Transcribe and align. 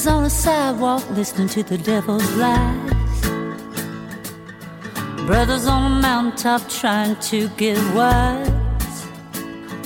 Brothers 0.00 0.16
on 0.16 0.24
a 0.24 0.30
sidewalk 0.30 1.10
listening 1.10 1.48
to 1.48 1.62
the 1.62 1.76
devil's 1.76 2.34
lies. 2.36 3.20
Brothers 5.26 5.66
on 5.66 5.92
a 5.92 5.94
mountaintop 6.00 6.66
trying 6.70 7.16
to 7.16 7.50
get 7.58 7.76
wise. 7.94 8.48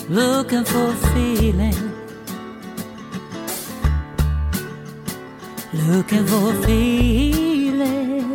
Looking 0.08 0.64
for 0.64 0.90
a 0.90 0.96
feeling. 1.12 1.74
Looking 5.72 6.24
for 6.26 6.52
a 6.52 6.62
feeling. 6.62 8.30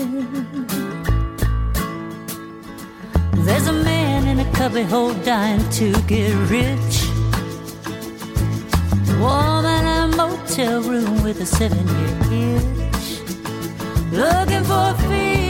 There's 3.46 3.68
a 3.68 3.72
man 3.72 4.28
in 4.28 4.42
a 4.46 4.52
cubbyhole 4.52 5.14
dying 5.24 5.64
to 5.80 5.94
get 6.02 6.34
rich. 6.50 7.08
Woman 9.22 9.59
a 10.62 10.80
room 10.82 11.24
with 11.24 11.40
a 11.42 11.46
seven 11.46 11.88
year 11.88 12.60
itch. 12.92 13.22
Looking 14.12 14.64
for 14.64 14.92
a 14.92 14.96
feeling. 14.98 15.49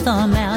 Thumb 0.00 0.32
out 0.32 0.49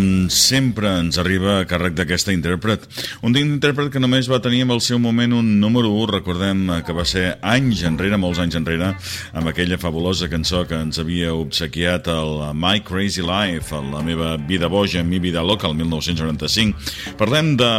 com 0.00 0.30
sempre 0.32 0.88
ens 1.00 1.18
arriba 1.20 1.58
a 1.60 1.66
càrrec 1.68 1.94
d'aquesta 1.98 2.32
intèrpret. 2.32 2.80
Un 3.26 3.34
intèrpret 3.36 3.90
que 3.92 4.00
només 4.00 4.28
va 4.30 4.40
tenir 4.42 4.62
en 4.64 4.70
el 4.72 4.80
seu 4.80 4.98
moment 5.02 5.32
un 5.36 5.60
número 5.60 5.90
1, 5.92 6.06
recordem 6.14 6.82
que 6.86 6.94
va 6.96 7.04
ser 7.08 7.38
anys 7.42 7.82
enrere, 7.88 8.16
molts 8.20 8.38
anys 8.40 8.56
enrere, 8.56 8.94
amb 9.36 9.48
aquella 9.50 9.78
fabulosa 9.80 10.30
cançó 10.32 10.64
que 10.68 10.78
ens 10.78 10.98
havia 11.02 11.34
obsequiat 11.36 12.08
el 12.12 12.30
My 12.56 12.80
Crazy 12.86 13.22
Life, 13.26 13.76
la 13.92 14.02
meva 14.06 14.36
vida 14.36 14.68
boja, 14.72 15.04
mi 15.04 15.18
vida 15.20 15.42
loca, 15.44 15.68
el 15.68 15.74
1995. 15.76 16.78
Parlem 17.20 17.56
de 17.60 17.70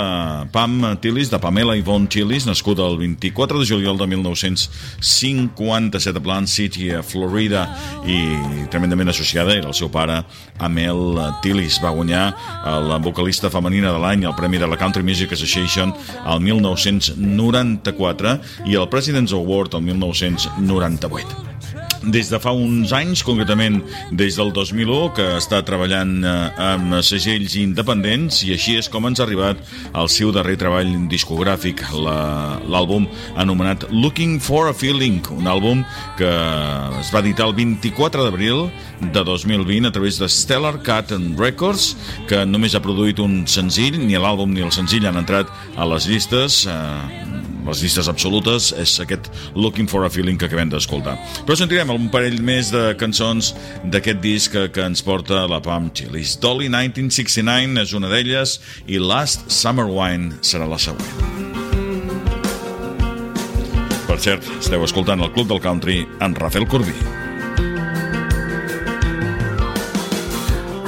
Pam 0.53 0.81
Tillis, 1.01 1.29
de 1.31 1.39
Pamela 1.41 1.75
Yvonne 1.79 2.07
Tillis, 2.11 2.45
nascuda 2.45 2.85
el 2.87 2.97
24 3.01 3.59
de 3.59 3.65
juliol 3.65 3.97
de 3.97 4.07
1957 4.13 6.17
a 6.17 6.21
Plant 6.21 6.47
City, 6.47 6.91
a 6.91 7.01
Florida, 7.01 7.65
i 8.05 8.21
tremendament 8.69 9.09
associada, 9.09 9.55
era 9.57 9.67
el 9.71 9.77
seu 9.77 9.89
pare, 9.91 10.21
Amel 10.61 11.17
Tillis. 11.41 11.79
Va 11.81 11.89
guanyar 11.95 12.10
la 12.11 12.97
vocalista 13.01 13.49
femenina 13.49 13.91
de 13.93 13.99
l'any, 14.01 14.25
el 14.27 14.35
Premi 14.35 14.57
de 14.61 14.67
la 14.67 14.77
Country 14.77 15.03
Music 15.03 15.33
Association, 15.33 15.93
el 16.25 16.39
1994 16.41 18.35
i 18.67 18.75
el 18.75 18.89
President's 18.89 19.33
Award 19.33 19.79
el 19.79 19.87
1998 19.93 21.50
des 22.03 22.29
de 22.31 22.39
fa 22.41 22.53
uns 22.55 22.91
anys, 22.95 23.21
concretament 23.25 23.79
des 24.11 24.37
del 24.39 24.51
2001, 24.55 25.11
que 25.17 25.25
està 25.37 25.61
treballant 25.65 26.13
eh, 26.25 26.33
amb 26.71 26.97
segells 27.05 27.55
independents 27.61 28.41
i 28.47 28.53
així 28.55 28.77
és 28.79 28.89
com 28.91 29.05
ens 29.09 29.21
ha 29.21 29.25
arribat 29.27 29.61
el 29.93 30.09
seu 30.11 30.33
darrer 30.33 30.57
treball 30.61 30.91
discogràfic, 31.11 31.83
l'àlbum 31.93 33.07
anomenat 33.41 33.87
Looking 33.91 34.39
for 34.41 34.69
a 34.71 34.73
Feeling, 34.73 35.21
un 35.35 35.49
àlbum 35.51 35.85
que 36.19 36.31
es 37.01 37.11
va 37.13 37.21
editar 37.21 37.49
el 37.49 37.55
24 37.57 38.25
d'abril 38.25 38.67
de 39.01 39.25
2020 39.25 39.89
a 39.89 39.93
través 39.93 40.17
de 40.21 40.29
Stellar 40.29 40.79
Cat 40.85 41.13
Records, 41.37 41.95
que 42.29 42.45
només 42.45 42.75
ha 42.75 42.83
produït 42.83 43.21
un 43.21 43.43
senzill, 43.49 43.99
ni 44.01 44.17
l'àlbum 44.17 44.53
ni 44.53 44.65
el 44.65 44.73
senzill 44.73 45.07
han 45.09 45.21
entrat 45.21 45.49
a 45.77 45.87
les 45.89 46.09
llistes, 46.09 46.65
eh, 46.69 47.30
les 47.65 47.81
llistes 47.83 48.09
absolutes 48.11 48.71
és 48.79 48.95
aquest 49.03 49.29
Looking 49.55 49.89
for 49.89 50.05
a 50.05 50.09
Feeling 50.09 50.39
que 50.39 50.47
acabem 50.49 50.71
d'escoltar. 50.71 51.17
Però 51.45 51.57
sentirem 51.57 51.93
un 51.93 52.09
parell 52.13 52.39
més 52.43 52.71
de 52.73 52.91
cançons 52.99 53.53
d'aquest 53.93 54.21
disc 54.23 54.55
que, 54.55 54.81
ens 54.81 55.03
porta 55.05 55.45
la 55.49 55.61
Pam 55.61 55.91
Chilis. 55.93 56.37
Dolly 56.41 56.69
1969 56.71 57.81
és 57.83 57.93
una 57.97 58.09
d'elles 58.11 58.57
i 58.89 58.97
Last 59.01 59.51
Summer 59.53 59.85
Wine 59.89 60.41
serà 60.41 60.67
la 60.69 60.79
següent. 60.81 61.39
Per 64.07 64.19
cert, 64.19 64.47
esteu 64.59 64.83
escoltant 64.83 65.21
el 65.23 65.31
Club 65.35 65.47
del 65.53 65.61
Country 65.63 66.01
en 66.19 66.35
Rafael 66.35 66.67
Corbí. 66.67 66.95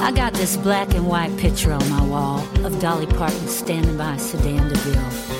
I 0.04 0.12
got 0.12 0.34
this 0.34 0.58
black 0.58 0.94
and 0.96 1.08
white 1.08 1.36
picture 1.38 1.72
on 1.72 1.90
my 1.90 2.04
wall 2.04 2.44
of 2.66 2.78
Dolly 2.82 3.08
Parton 3.08 3.48
standing 3.48 3.96
by 3.96 4.18
Sedan 4.18 4.68
DeVille. 4.68 5.33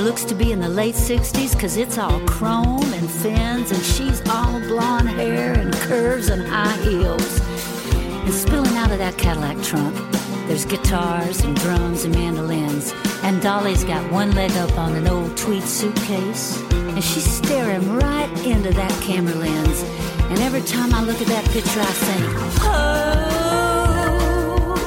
It 0.00 0.04
looks 0.04 0.24
to 0.24 0.34
be 0.34 0.50
in 0.50 0.60
the 0.60 0.68
late 0.70 0.94
60s 0.94 1.52
because 1.52 1.76
it's 1.76 1.98
all 1.98 2.20
chrome 2.20 2.90
and 2.94 3.10
fins, 3.10 3.70
and 3.70 3.82
she's 3.82 4.26
all 4.30 4.58
blonde 4.60 5.10
hair 5.10 5.52
and 5.52 5.74
curves 5.74 6.30
and 6.30 6.40
high 6.40 6.74
heels. 6.78 7.38
And 8.24 8.32
spilling 8.32 8.74
out 8.78 8.90
of 8.92 8.96
that 8.96 9.18
Cadillac 9.18 9.62
trunk, 9.62 9.94
there's 10.46 10.64
guitars 10.64 11.42
and 11.42 11.54
drums 11.54 12.04
and 12.04 12.14
mandolins. 12.14 12.94
And 13.22 13.42
Dolly's 13.42 13.84
got 13.84 14.10
one 14.10 14.34
leg 14.34 14.52
up 14.52 14.78
on 14.78 14.94
an 14.94 15.06
old 15.06 15.36
tweed 15.36 15.64
suitcase. 15.64 16.58
And 16.72 17.04
she's 17.04 17.30
staring 17.30 17.92
right 17.92 18.30
into 18.46 18.70
that 18.70 19.02
camera 19.02 19.34
lens. 19.34 19.82
And 20.30 20.38
every 20.38 20.62
time 20.62 20.94
I 20.94 21.02
look 21.04 21.20
at 21.20 21.26
that 21.26 21.44
picture, 21.50 21.78
I 21.78 21.92
think, 22.06 22.24
oh. 22.62 23.26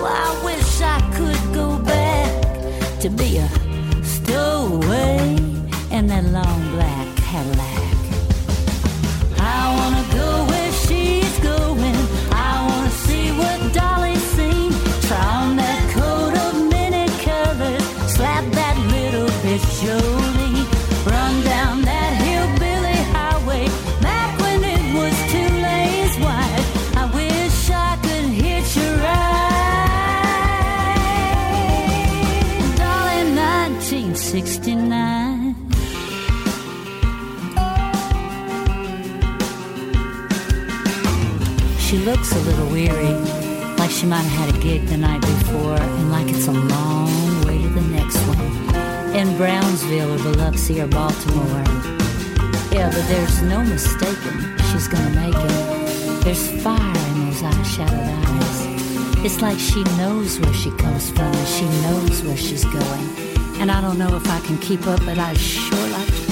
I 0.06 0.42
wish 0.44 0.82
I 0.82 1.00
could 1.14 1.54
go 1.54 1.73
stowaway 5.04 5.36
in 5.92 6.08
that 6.08 6.24
long 6.32 6.72
black 6.72 6.93
she 44.04 44.10
might 44.10 44.18
have 44.18 44.48
had 44.48 44.56
a 44.56 44.60
gig 44.60 44.86
the 44.88 44.98
night 44.98 45.22
before, 45.22 45.78
and 45.78 46.12
like 46.12 46.28
it's 46.28 46.48
a 46.48 46.52
long 46.52 47.08
way 47.46 47.62
to 47.62 47.70
the 47.70 47.82
next 47.84 48.18
one. 48.28 49.16
In 49.16 49.38
Brownsville 49.38 50.16
or 50.16 50.18
Biloxi 50.18 50.82
or 50.82 50.88
Baltimore. 50.88 51.64
Yeah, 52.70 52.92
but 52.92 53.08
there's 53.08 53.42
no 53.44 53.64
mistaking 53.64 54.42
she's 54.70 54.90
gonna 54.90 55.16
make 55.16 55.34
it. 55.34 56.22
There's 56.22 56.52
fire 56.62 56.98
in 57.08 57.26
those 57.28 57.44
eyeshadowed 57.44 58.10
eyes. 58.28 59.24
It's 59.24 59.42
like 59.42 59.58
she 59.58 59.86
knows 59.96 60.38
where 60.38 60.54
she 60.54 60.72
comes 60.72 61.10
from 61.10 61.32
and 61.32 61.48
she 61.48 61.66
knows 61.84 62.24
where 62.24 62.36
she's 62.36 62.66
going. 62.66 63.08
And 63.62 63.72
I 63.72 63.80
don't 63.80 63.98
know 63.98 64.18
if 64.18 64.30
I 64.30 64.42
can 64.42 64.58
keep 64.58 64.86
up, 64.86 65.00
but 65.06 65.18
I 65.18 65.34
sure 65.36 65.88
like 65.92 66.08
to 66.08 66.23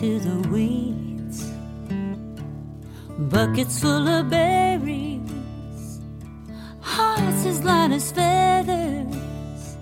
to 0.00 0.20
the 0.20 0.48
weeds. 0.50 1.50
Buckets 3.32 3.80
full 3.80 4.06
of 4.06 4.28
berries, 4.28 6.00
hearts 6.82 7.46
as 7.46 7.64
light 7.64 7.92
as 7.92 8.12
feathers, 8.12 9.76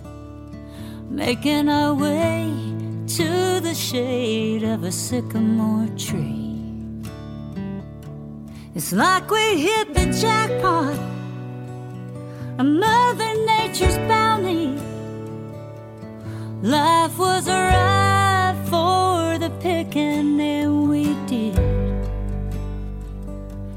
making 1.10 1.68
our 1.68 1.94
way 1.94 2.52
to 3.08 3.58
the 3.60 3.74
shade 3.74 4.62
of 4.62 4.84
a 4.84 4.92
sycamore 4.92 5.88
tree. 5.96 6.60
It's 8.76 8.92
like 8.92 9.28
we 9.28 9.62
hit 9.62 9.94
the 9.94 10.06
jackpot 10.22 10.96
a 12.60 12.62
Mother 12.62 13.32
Nature's 13.46 13.98
bounty. 14.06 14.78
Life 16.62 17.18
was 17.18 17.48
ripe 17.48 17.94
for 17.94 18.03
the 19.44 19.50
picking, 19.60 20.40
and 20.40 20.88
we 20.88 21.14
did. 21.26 21.54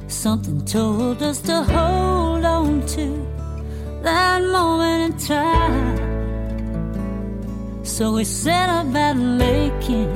Something 0.08 0.64
told 0.64 1.22
us 1.22 1.42
to 1.42 1.62
hold 1.64 2.46
on 2.46 2.86
to 2.96 3.06
that 4.02 4.42
moment 4.44 5.00
in 5.08 5.14
time. 5.20 5.98
So 7.84 8.14
we 8.14 8.24
set 8.24 8.70
about 8.82 9.18
making 9.18 10.10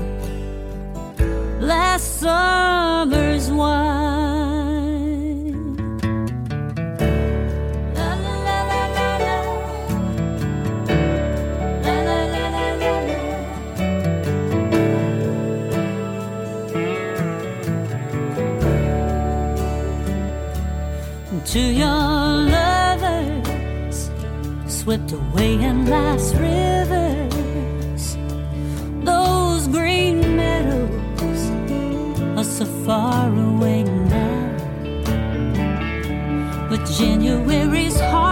last 1.59 2.21
summer's 2.21 3.51
wine. 3.51 4.20
To 21.51 21.59
your 21.59 21.85
lovers, 22.55 24.09
swept 24.67 25.11
away 25.11 25.55
in 25.55 25.85
life's 25.85 26.33
rivers. 26.35 28.15
Those 29.03 29.67
green 29.67 30.37
meadows 30.37 31.49
are 32.37 32.45
so 32.45 32.63
far 32.85 33.27
away 33.27 33.83
now. 33.83 34.47
But 36.69 36.85
January's 36.97 37.99
heartless 37.99 38.30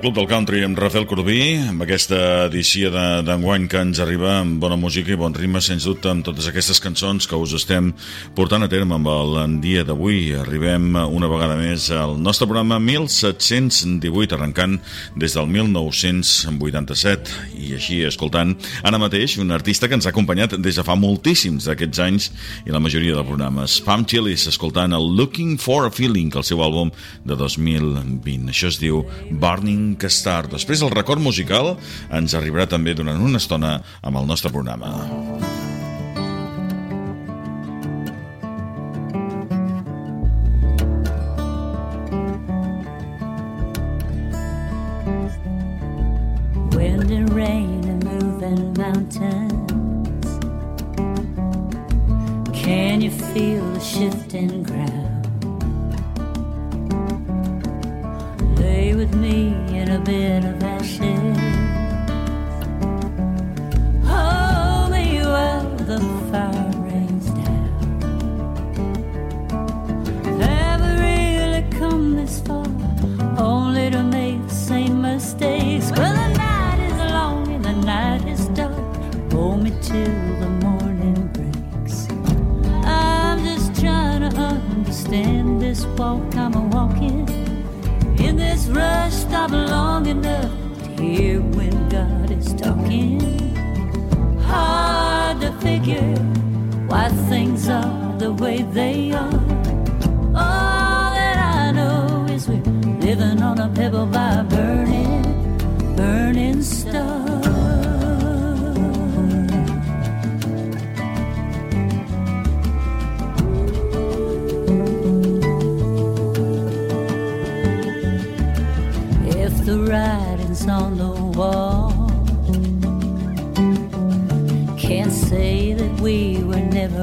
El 0.00 0.06
Club 0.06 0.16
del 0.16 0.28
Country 0.28 0.62
amb 0.64 0.78
Rafael 0.80 1.04
Corbí, 1.04 1.58
amb 1.68 1.82
aquesta 1.84 2.46
edició 2.46 2.88
de- 2.90 3.20
d'enguany 3.22 3.66
que 3.68 3.76
ens 3.82 3.98
arriba 4.00 4.38
amb 4.40 4.58
bona 4.58 4.74
música 4.74 5.12
i 5.12 5.14
bon 5.14 5.34
ritme, 5.34 5.60
sens 5.60 5.84
dubte, 5.84 6.08
amb 6.08 6.24
totes 6.24 6.46
aquestes 6.48 6.80
cançons 6.80 7.26
que 7.28 7.36
us 7.36 7.52
estem 7.52 7.92
portant 8.34 8.62
a 8.62 8.68
terme 8.68 8.94
amb 8.94 9.06
el 9.06 9.60
dia 9.60 9.84
d'avui. 9.84 10.32
Arribem 10.32 10.94
una 10.96 11.26
vegada 11.28 11.54
més 11.54 11.90
al 11.90 12.16
nostre 12.18 12.46
programa 12.46 12.78
1718, 12.80 14.32
arrencant 14.36 14.80
des 15.16 15.34
del 15.34 15.46
1987, 15.46 17.30
i 17.60 17.74
així 17.74 18.00
escoltant 18.02 18.56
ara 18.82 18.96
mateix 18.96 19.36
un 19.36 19.50
artista 19.50 19.86
que 19.86 19.94
ens 19.96 20.06
ha 20.06 20.10
acompanyat 20.14 20.56
des 20.58 20.76
de 20.76 20.82
fa 20.82 20.94
moltíssims 20.96 21.66
d'aquests 21.66 21.98
anys 21.98 22.30
i 22.64 22.70
la 22.70 22.80
majoria 22.80 23.16
de 23.16 23.22
programes. 23.22 23.82
Pam 23.82 24.06
Chilis, 24.06 24.46
escoltant 24.46 24.94
el 24.94 25.14
Looking 25.14 25.58
for 25.58 25.84
a 25.84 25.90
Feeling, 25.90 26.32
el 26.34 26.42
seu 26.44 26.56
àlbum 26.64 26.90
de 27.26 27.36
2020. 27.36 28.48
Això 28.48 28.68
es 28.68 28.78
diu 28.80 29.04
Burning 29.30 29.89
Star. 30.10 30.46
Després 30.50 30.82
el 30.82 30.92
record 30.94 31.22
musical 31.22 31.74
ens 32.10 32.36
arribarà 32.38 32.68
també 32.70 32.94
durant 32.94 33.20
una 33.20 33.40
estona 33.42 33.78
amb 34.02 34.16
el 34.22 34.30
nostre 34.30 34.52
programa. 34.52 35.59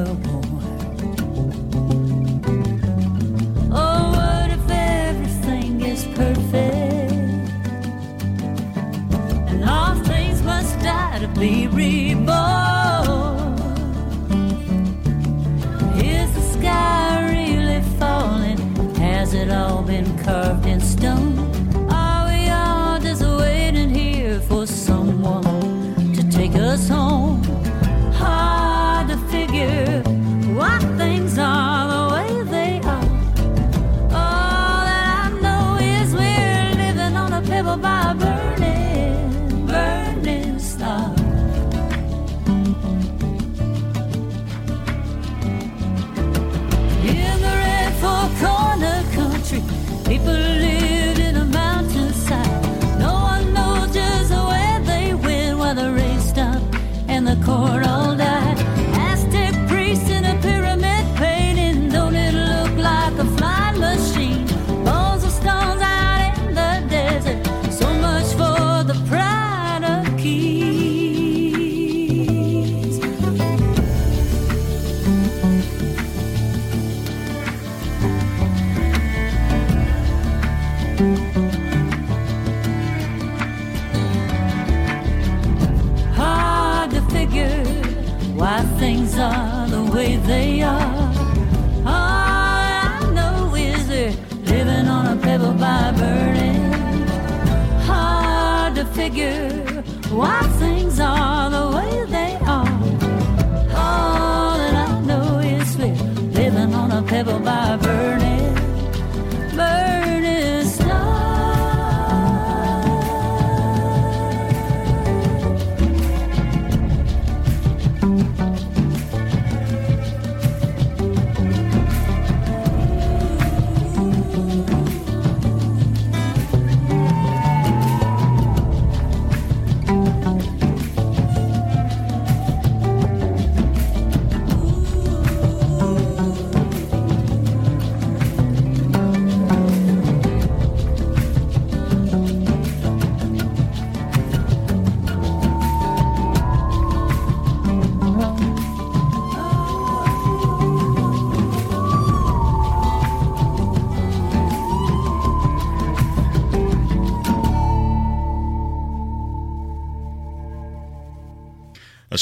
Were 0.06 0.26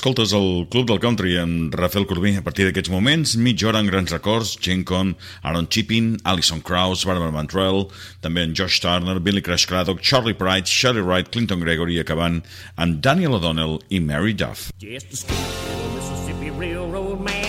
Escoltes 0.05 0.33
el 0.37 0.67
Club 0.69 0.85
del 0.85 0.99
Country 1.01 1.31
amb 1.41 1.73
Rafael 1.73 2.03
Corbí 2.05 2.35
a 2.37 2.43
partir 2.45 2.67
d'aquests 2.67 2.91
moments, 2.93 3.31
mitja 3.41 3.71
hora 3.71 3.79
en 3.81 3.87
grans 3.89 4.11
records, 4.13 4.51
Jane 4.61 4.85
Con, 4.85 5.15
Aaron 5.41 5.65
Chipping, 5.65 6.11
Alison 6.29 6.61
Krauss, 6.61 7.07
Barbara 7.09 7.33
Mantrell, 7.33 7.87
també 8.21 8.43
en 8.45 8.53
Josh 8.53 8.77
Turner, 8.83 9.17
Billy 9.17 9.41
Crash 9.41 9.65
Craddock, 9.65 10.03
Charlie 10.05 10.37
Pride, 10.37 10.69
Shirley 10.69 11.01
Wright, 11.01 11.31
Clinton 11.33 11.65
Gregory, 11.65 11.97
acabant 11.97 12.43
amb 12.77 13.01
Daniel 13.01 13.39
O'Donnell 13.39 13.79
i 13.89 13.97
Mary 13.97 14.37
Duff. 14.37 14.69
Just 14.77 15.25
a 15.25 15.41
Mississippi 15.97 16.53
Railroad 16.53 17.25
man 17.25 17.44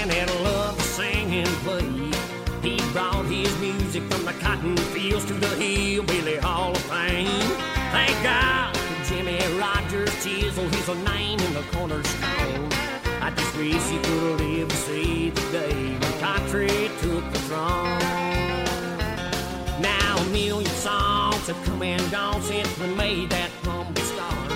have 21.49 21.65
come 21.65 21.83
and 21.83 22.11
gone 22.11 22.43
since 22.43 22.79
we 22.79 22.89
made 22.95 23.31
that 23.31 23.51
humble 23.63 24.03
start. 24.03 24.51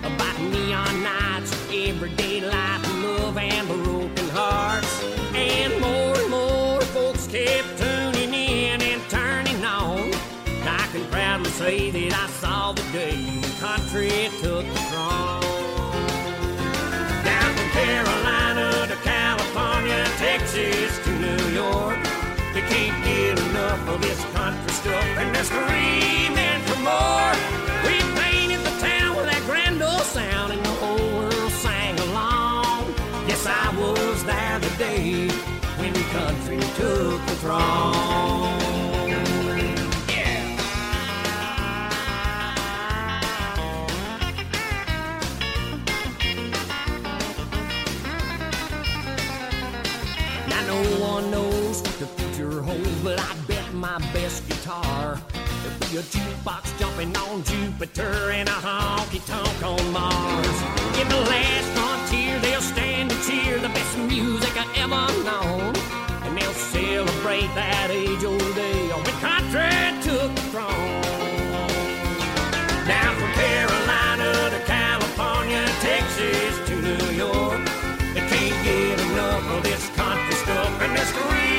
About 0.00 0.38
neon 0.40 1.02
nights, 1.02 1.50
everyday 1.72 2.42
life, 2.42 3.02
love 3.02 3.38
and 3.38 3.66
broken 3.66 4.28
hearts. 4.30 5.02
And 5.34 5.80
more 5.80 6.14
and 6.14 6.30
more 6.30 6.80
folks 6.82 7.26
kept 7.26 7.78
tuning 7.78 8.34
in 8.34 8.82
and 8.82 9.02
turning 9.08 9.64
on. 9.64 10.12
I 10.68 10.86
can 10.92 11.06
proudly 11.10 11.50
say 11.50 11.90
that 11.90 12.12
I 12.12 12.26
saw 12.32 12.72
the 12.72 12.82
day 12.92 13.16
when 13.16 13.42
country 13.58 14.28
took 14.42 14.66
Now 37.46 37.54
no 50.66 50.82
one 51.00 51.30
knows 51.30 51.82
what 51.82 51.98
the 52.00 52.06
future 52.06 52.62
holds, 52.62 53.02
but 53.04 53.20
I 53.20 53.36
bet 53.46 53.72
my 53.72 53.98
best 54.12 54.48
guitar. 54.48 55.20
Will 55.62 55.88
be 55.88 55.98
a 55.98 56.02
jukebox 56.02 56.76
jumping 56.80 57.16
on 57.16 57.44
Jupiter 57.44 58.30
and 58.32 58.48
a 58.48 58.52
honky 58.52 59.24
tonk 59.24 59.62
on 59.62 59.92
Mars. 59.92 60.62
In 61.00 61.08
the 61.08 61.20
last 61.30 61.68
frontier, 61.78 62.40
they'll 62.40 62.60
stand 62.60 63.12
and 63.12 63.22
cheer 63.22 63.58
the 63.60 63.68
best 63.68 63.98
music 63.98 64.50
I 64.56 64.66
ever 64.82 65.06
known, 65.22 65.74
celebrate 67.26 67.54
that 67.56 67.90
age-old 67.90 68.54
day 68.54 68.88
when 68.88 69.04
country 69.18 69.66
took 70.02 70.32
the 70.34 70.42
throne. 70.52 71.02
Down 72.86 73.16
from 73.16 73.32
Carolina 73.32 74.50
to 74.50 74.60
California, 74.64 75.64
Texas 75.80 76.54
to 76.68 76.74
New 76.80 77.16
York. 77.16 77.64
They 78.14 78.22
can't 78.30 78.64
get 78.64 79.00
enough 79.10 79.42
of 79.56 79.62
this 79.64 79.88
country 79.96 80.34
stuff, 80.34 80.80
and 80.80 80.96
they're 80.96 81.06
screaming 81.06 81.55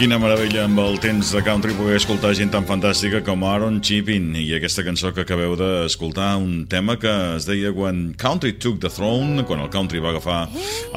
Quina 0.00 0.16
meravella 0.16 0.62
amb 0.64 0.80
el 0.80 0.94
temps 0.96 1.28
de 1.34 1.40
country 1.44 1.74
poder 1.76 1.98
escoltar 1.98 2.30
gent 2.32 2.48
tan 2.54 2.64
fantàstica 2.64 3.18
com 3.20 3.42
Aaron 3.44 3.82
Chipping 3.84 4.30
i 4.40 4.46
aquesta 4.56 4.80
cançó 4.80 5.10
que 5.12 5.26
acabeu 5.26 5.52
d'escoltar, 5.60 6.30
un 6.40 6.62
tema 6.72 6.94
que 6.96 7.10
es 7.34 7.44
deia 7.44 7.68
When 7.76 8.14
Country 8.16 8.54
Took 8.56 8.78
the 8.80 8.88
Throne, 8.88 9.44
quan 9.44 9.60
el 9.60 9.68
country 9.68 10.00
va 10.00 10.14
agafar 10.14 10.38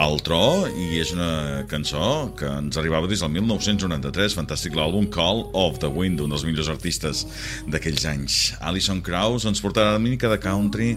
el 0.06 0.16
tro, 0.24 0.70
i 0.72 1.02
és 1.04 1.12
una 1.12 1.66
cançó 1.68 2.32
que 2.40 2.48
ens 2.48 2.80
arribava 2.80 3.12
des 3.12 3.26
del 3.26 3.34
1993, 3.36 4.38
fantàstic 4.40 4.80
l'àlbum 4.80 5.12
Call 5.12 5.50
of 5.52 5.84
the 5.84 5.92
Wind, 5.92 6.24
un 6.24 6.32
dels 6.32 6.48
millors 6.48 6.72
artistes 6.72 7.26
d'aquells 7.68 8.08
anys. 8.08 8.40
Alison 8.64 9.04
Krauss 9.04 9.52
ens 9.52 9.60
portarà 9.60 9.98
una 9.98 10.06
mica 10.08 10.32
de 10.32 10.40
country 10.40 10.94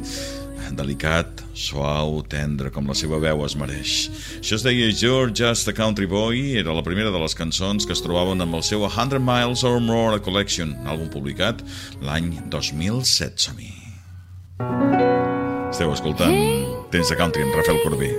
delicat, 0.78 1.42
suau, 1.56 2.20
tendre, 2.28 2.70
com 2.70 2.86
la 2.86 2.94
seva 2.96 3.18
veu 3.22 3.42
es 3.46 3.56
mereix. 3.58 3.94
Això 4.38 4.58
es 4.58 4.66
deia 4.66 4.90
You're 4.92 5.32
Just 5.32 5.70
a 5.72 5.74
Country 5.76 6.06
Boy, 6.10 6.56
era 6.60 6.76
la 6.76 6.84
primera 6.86 7.10
de 7.14 7.22
les 7.22 7.34
cançons 7.34 7.88
que 7.88 7.96
es 7.96 8.04
trobaven 8.04 8.44
amb 8.44 8.58
el 8.58 8.64
seu 8.66 8.84
A 8.86 8.92
Hundred 8.92 9.24
Miles 9.24 9.64
or 9.64 9.80
More 9.80 10.20
a 10.20 10.22
Collection, 10.22 10.76
àlbum 10.84 11.10
publicat 11.12 11.64
l'any 12.04 12.34
2007. 12.52 13.48
Som-hi. 13.48 13.72
Esteu 15.72 15.90
escoltant 15.92 16.36
Temps 16.92 17.10
de 17.10 17.18
Country 17.18 17.44
amb 17.44 17.58
Rafael 17.58 17.82
Corbí. 17.84 18.14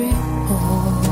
Country 0.00 0.12
boy. 0.48 1.09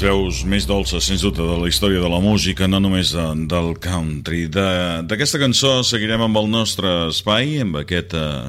Les 0.00 0.08
veus 0.08 0.38
més 0.48 0.64
dolces, 0.64 1.04
sens 1.04 1.20
dubte, 1.20 1.42
de 1.44 1.56
la 1.60 1.68
història 1.68 2.00
de 2.00 2.08
la 2.08 2.20
música, 2.24 2.64
no 2.70 2.78
només 2.80 3.10
de, 3.12 3.24
del 3.50 3.74
country. 3.84 4.46
De- 4.48 5.02
D'aquesta 5.04 5.36
cançó 5.42 5.82
seguirem 5.84 6.22
amb 6.24 6.38
el 6.40 6.48
nostre 6.48 6.88
espai, 7.10 7.58
amb 7.60 7.76
aquest 7.82 8.14
eh, 8.16 8.48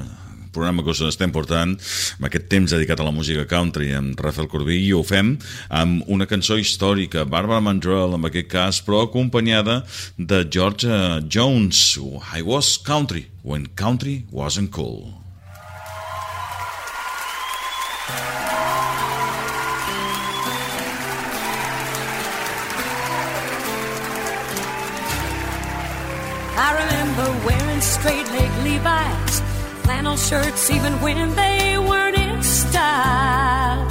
programa 0.54 0.80
que 0.82 0.94
us 0.94 1.02
estem 1.04 1.28
portant, 1.34 1.74
amb 2.16 2.28
aquest 2.30 2.48
temps 2.48 2.72
dedicat 2.72 3.02
a 3.02 3.04
la 3.04 3.12
música 3.12 3.44
country, 3.50 3.90
amb 3.92 4.16
Rafael 4.24 4.48
Corbí, 4.48 4.78
i 4.86 4.94
ho 4.96 5.02
fem 5.04 5.34
amb 5.68 6.08
una 6.08 6.24
cançó 6.30 6.56
històrica, 6.56 7.26
Barbara 7.28 7.60
Mandrell, 7.60 8.16
en 8.16 8.24
aquest 8.30 8.48
cas, 8.52 8.80
però 8.86 9.04
acompanyada 9.04 9.82
de 10.16 10.46
George 10.48 10.88
Jones, 11.28 11.98
I 12.32 12.40
Was 12.48 12.78
Country, 12.80 13.26
When 13.44 13.68
Country 13.76 14.22
Wasn't 14.32 14.72
Cool. 14.72 15.21
Flannel 30.02 30.16
shirts, 30.16 30.70
even 30.70 30.92
when 31.00 31.34
they 31.36 31.78
weren't 31.78 32.18
in 32.18 32.42
style. 32.42 33.86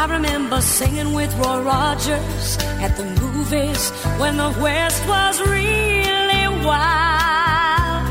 I 0.00 0.06
remember 0.10 0.60
singing 0.62 1.12
with 1.12 1.30
Roy 1.36 1.60
Rogers 1.60 2.56
at 2.80 2.96
the 2.96 3.04
movies 3.20 3.90
when 4.18 4.36
the 4.38 4.50
West 4.62 5.06
was 5.06 5.40
really 5.42 6.46
wild. 6.64 8.06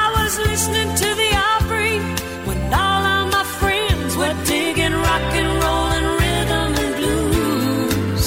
I 0.00 0.04
was 0.18 0.38
listening 0.38 0.90
to 1.02 1.08
the 1.22 1.30
Opry 1.52 1.98
when 2.46 2.58
all 2.84 3.04
of 3.16 3.32
my 3.32 3.44
friends 3.60 4.14
were 4.16 4.36
digging 4.44 4.92
rock 4.92 5.28
and 5.40 5.50
roll 5.62 5.88
and 5.98 6.08
rhythm 6.20 6.70
and 6.84 6.92
blues. 7.00 8.26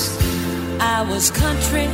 I 0.79 1.05
was 1.09 1.29
country 1.29 1.87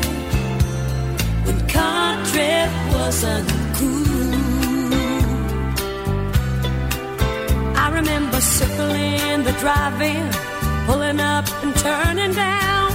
when 1.46 1.60
country 1.68 2.54
wasn't 2.94 3.50
cool. 3.50 3.63
Remember 7.94 8.42
circling 8.42 9.44
the 9.44 9.54
drive-in, 9.62 10.26
pulling 10.88 11.20
up 11.20 11.46
and 11.64 11.76
turning 11.76 12.34
down 12.34 12.90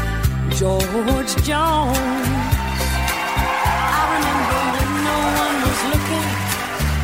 George 0.59 1.35
Jones. 1.47 1.99
I 3.97 4.03
remember 4.17 4.59
when 4.75 4.91
no 5.09 5.19
one 5.45 5.57
was 5.67 5.81
looking, 5.93 6.29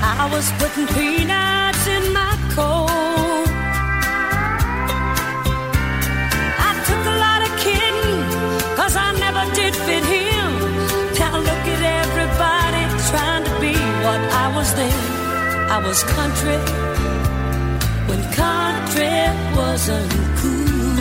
I 0.02 0.24
was 0.34 0.46
putting 0.60 0.86
peanuts 0.96 1.84
in 1.96 2.04
my 2.12 2.34
coat. 2.56 3.48
I 6.68 6.70
took 6.88 7.04
a 7.14 7.16
lot 7.24 7.40
of 7.46 7.52
kidding, 7.64 8.20
cause 8.78 8.94
I 8.96 9.08
never 9.24 9.44
did 9.54 9.72
fit 9.86 10.04
him. 10.16 10.50
Now 11.18 11.38
look 11.38 11.64
at 11.74 11.82
everybody 12.02 12.82
trying 13.10 13.44
to 13.48 13.54
be 13.60 13.74
what 14.04 14.20
I 14.42 14.46
was 14.56 14.74
then. 14.74 14.98
I 15.70 15.78
was 15.78 16.02
country 16.04 16.93
when 18.14 18.32
country 18.32 19.10
wasn't 19.56 20.12
cool. 20.38 20.98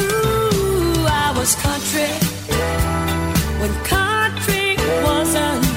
Ooh, 0.00 1.06
I 1.06 1.32
was 1.36 1.54
country 1.54 2.10
when 3.60 3.72
country 3.84 4.76
wasn't 5.04 5.67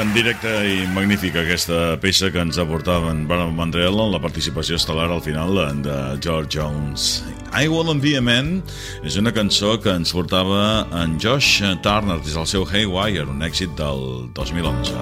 En 0.00 0.08
directe 0.14 0.48
i 0.64 0.86
magnífica 0.88 1.42
aquesta 1.42 1.98
peça 2.00 2.30
que 2.32 2.40
ens 2.40 2.56
aportava 2.56 3.10
en 3.12 3.26
Barnum 3.28 3.52
Mandrell 3.58 3.98
en 4.00 4.12
la 4.14 4.20
participació 4.24 4.78
estel·lar 4.80 5.10
al 5.12 5.20
final 5.20 5.52
de 5.84 6.16
George 6.24 6.48
Jones. 6.56 7.20
I 7.52 7.68
Will 7.68 7.92
Be 8.00 8.16
a 8.16 8.22
Man 8.24 8.62
és 9.04 9.18
una 9.20 9.32
cançó 9.36 9.76
que 9.84 9.92
ens 9.92 10.12
portava 10.16 10.88
en 10.96 11.20
Josh 11.20 11.60
Turner 11.84 12.16
des 12.24 12.32
del 12.32 12.46
seu 12.48 12.64
Haywire, 12.64 13.28
un 13.28 13.44
èxit 13.44 13.76
del 13.76 14.32
2011. 14.32 14.96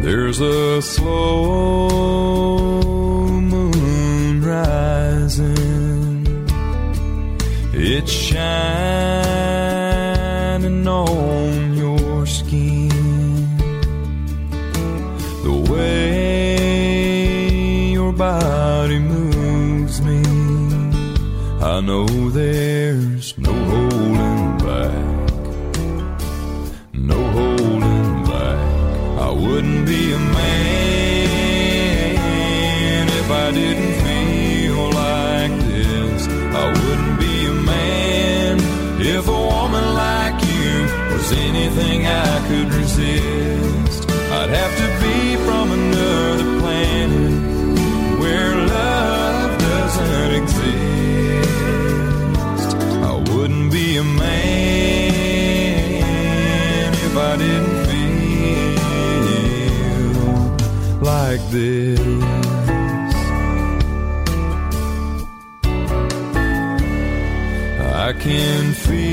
There's 0.00 0.40
a 0.40 0.80
slow 0.80 1.90
moon 3.44 4.40
rising 4.40 6.24
It's 7.74 8.10
shining 8.10 8.48
on 10.88 11.37
I 21.78 21.80
know 21.80 22.27
like 61.28 61.50
this. 61.50 62.00
I 68.06 68.12
can 68.14 68.72
feel. 68.72 69.07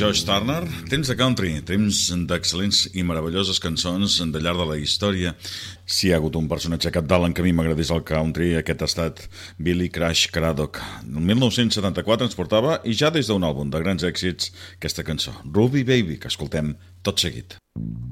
George 0.00 0.24
Turner, 0.24 0.62
temps 0.88 1.08
de 1.10 1.12
country, 1.12 1.50
temps 1.68 1.96
d'excel·lents 2.24 2.86
i 2.96 3.02
meravelloses 3.04 3.58
cançons 3.60 4.14
de 4.32 4.40
llarg 4.40 4.62
de 4.62 4.66
la 4.70 4.78
història. 4.80 5.34
Si 5.84 6.06
hi 6.06 6.14
ha 6.14 6.16
hagut 6.16 6.38
un 6.40 6.46
personatge 6.48 6.88
cap 6.94 7.04
dalt 7.10 7.28
en 7.28 7.34
què 7.36 7.44
a 7.44 7.44
mi 7.44 7.52
m'agradés 7.52 7.90
el 7.92 8.00
country, 8.08 8.54
aquest 8.56 8.80
ha 8.80 8.88
estat 8.88 9.20
Billy 9.60 9.90
Crash 9.92 10.30
Craddock. 10.32 10.80
El 11.04 11.20
1974 11.20 12.30
ens 12.30 12.38
portava, 12.38 12.78
i 12.88 12.96
ja 12.96 13.12
des 13.12 13.28
d'un 13.28 13.44
àlbum 13.44 13.68
de 13.68 13.82
grans 13.84 14.06
èxits, 14.08 14.54
aquesta 14.78 15.04
cançó, 15.04 15.36
Ruby 15.44 15.84
Baby, 15.84 16.16
que 16.16 16.32
escoltem 16.32 16.72
tot 17.04 17.20
seguit. 17.20 17.58
Mm 17.76 17.84
-hmm. 17.84 18.09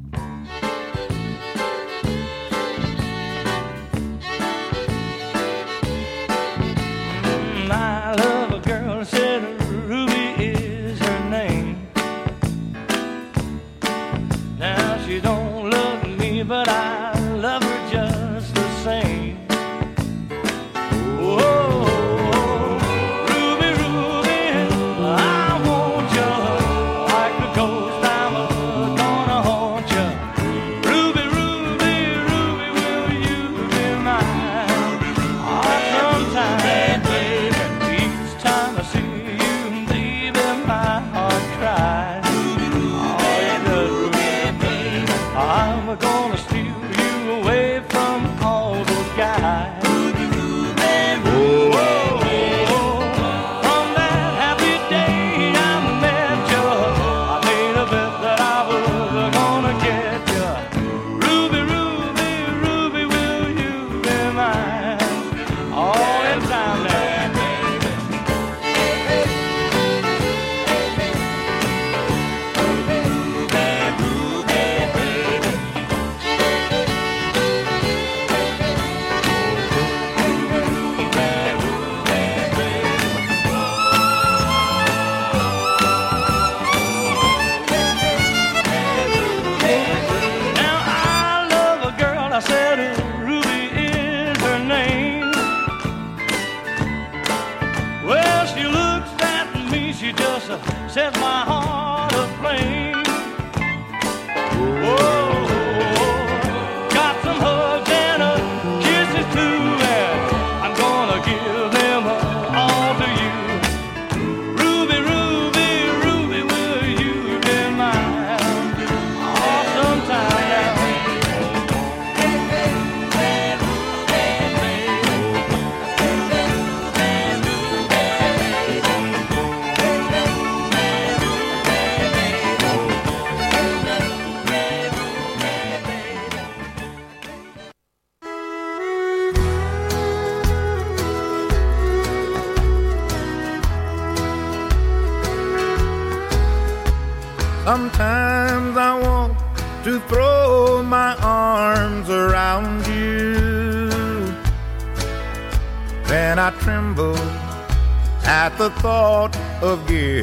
The 158.68 158.80
thought 158.82 159.36
of 159.62 159.86
giving 159.86 160.17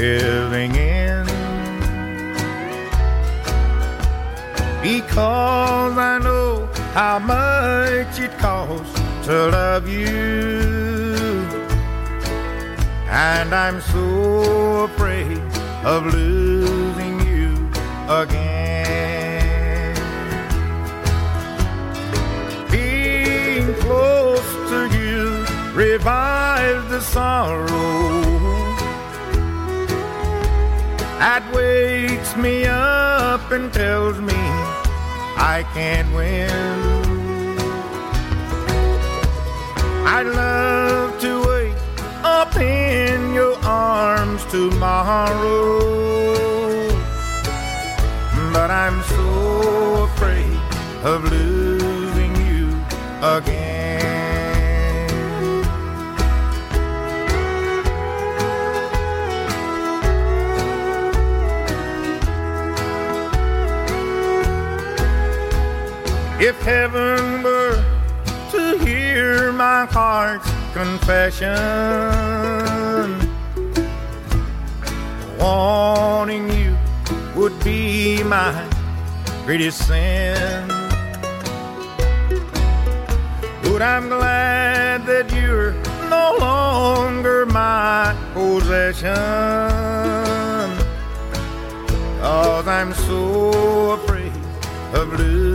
me 32.38 32.66
up 32.66 33.52
and 33.52 33.72
tells 33.72 34.20
me 34.20 34.34
I 35.38 35.66
can't 35.74 36.14
win. 36.14 36.50
I'd 40.06 40.28
love 40.28 41.20
to 41.22 41.48
wake 41.48 41.76
up 42.24 42.56
in 42.58 43.34
your 43.34 43.56
arms 43.64 44.44
tomorrow. 44.46 45.95
If 66.38 66.62
heaven 66.64 67.44
were 67.44 67.82
to 68.52 68.78
hear 68.80 69.54
my 69.54 69.86
heart's 69.86 70.52
confession, 70.74 71.56
wanting 75.40 76.50
you 76.50 76.76
would 77.36 77.58
be 77.64 78.22
my 78.24 78.52
greatest 79.46 79.88
sin. 79.88 80.68
But 83.64 83.82
I'm 83.82 84.10
glad 84.10 85.06
that 85.06 85.32
you're 85.32 85.72
no 86.10 86.36
longer 86.38 87.46
my 87.46 88.14
possession. 88.34 89.16
Cause 92.20 92.68
I'm 92.68 92.94
so 92.94 93.92
afraid 93.92 94.34
of 94.94 95.14
losing 95.18 95.55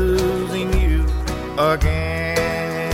again. 1.74 2.90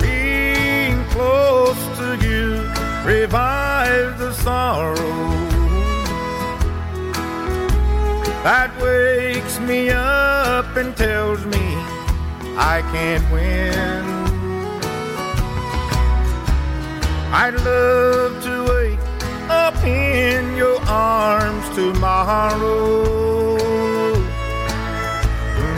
Being 0.00 1.04
close 1.06 1.82
to 1.98 2.08
you 2.26 2.70
revives 3.04 4.18
the 4.18 4.32
sorrow 4.32 5.40
that 8.44 8.70
wakes 8.80 9.58
me 9.60 9.90
up 9.90 10.76
and 10.76 10.96
tells 10.96 11.44
me 11.44 11.66
I 12.56 12.82
can't 12.92 13.26
win. 13.30 14.04
I'd 17.32 17.54
love 17.54 18.42
to 18.44 18.54
wake 18.72 18.98
up 19.50 19.76
in 19.84 20.56
your 20.56 20.80
arms 20.86 21.68
tomorrow, 21.76 23.29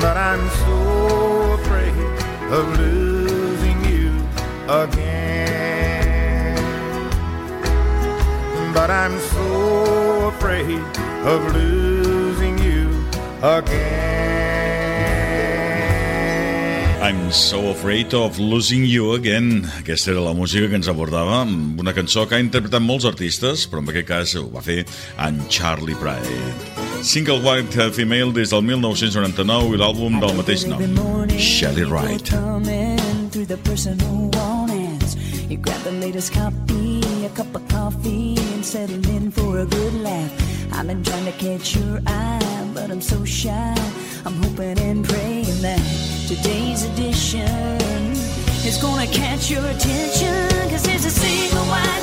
but 0.03 0.17
I'm 0.17 0.43
so 0.51 0.79
afraid 1.55 1.95
of 2.51 2.67
losing 2.77 3.79
you 3.87 4.11
again. 4.67 6.59
But 8.75 8.91
I'm 8.91 9.17
so 9.31 9.47
afraid 10.35 10.83
of 11.25 11.41
losing 11.55 12.59
you 12.59 12.91
again. 13.43 14.11
I'm 17.01 17.31
so 17.31 17.71
afraid 17.71 18.13
of 18.15 18.41
losing 18.41 18.85
you 18.85 19.15
again. 19.15 19.71
Aquesta 19.79 20.11
era 20.11 20.21
la 20.21 20.35
música 20.35 20.69
que 20.69 20.75
ens 20.75 20.89
abordava, 20.89 21.43
una 21.45 21.95
cançó 21.95 22.27
que 22.27 22.35
ha 22.35 22.43
interpretat 22.43 22.83
molts 22.83 23.07
artistes, 23.07 23.69
però 23.71 23.87
en 23.87 23.95
aquest 23.95 24.09
cas 24.11 24.35
ho 24.35 24.49
va 24.51 24.67
fer 24.67 24.83
en 25.19 25.43
Charlie 25.49 25.99
Pride. 26.03 26.72
Single 27.03 27.39
eh, 27.39 27.43
White 27.43 27.91
Female 27.91 28.33
des 28.33 28.51
del 28.51 28.63
1999 28.63 29.75
i 29.75 29.79
l'àlbum 29.81 30.21
del 30.23 30.35
mateix 30.39 30.67
nom, 30.71 30.81
Chely 31.37 31.85
Wright. 31.85 32.31
You 35.53 35.59
grab 35.59 35.83
the 35.83 35.91
latest 35.91 36.33
copy, 36.33 37.03
a 37.27 37.29
cup 37.37 37.55
of 37.55 37.67
coffee, 37.69 38.37
and 38.55 38.65
settle 38.65 39.05
in 39.11 39.31
for 39.31 39.59
a 39.59 39.67
good 39.67 39.95
laugh. 40.01 40.33
I've 40.73 40.87
been 40.87 41.03
trying 41.03 41.27
to 41.27 41.33
catch 41.33 41.77
your 41.77 42.01
eye, 42.07 42.71
but 42.73 42.91
I'm 42.91 43.03
so 43.03 43.23
shy. 43.25 43.75
I'm 44.25 44.43
hoping 44.43 44.79
and 44.79 45.05
praying 45.07 45.61
that 45.61 45.83
today's 46.27 46.85
edition 46.85 48.17
is 48.65 48.79
gonna 48.81 49.07
catch 49.09 49.51
your 49.51 49.67
attention. 49.67 50.71
Cause 50.71 50.85
there's 50.85 51.05
a 51.05 51.11
single 51.11 51.67
white 51.67 52.02